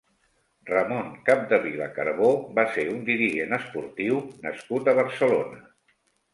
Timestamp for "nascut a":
4.49-4.99